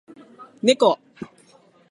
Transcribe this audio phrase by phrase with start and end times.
[0.63, 0.97] ねこ